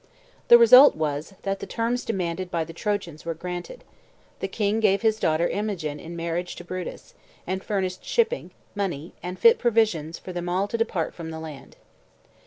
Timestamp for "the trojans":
2.63-3.23